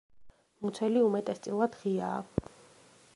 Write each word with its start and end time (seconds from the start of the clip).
მუცელი 0.65 1.03
უმეტესწილად 1.09 1.79
ღიაა. 1.83 2.49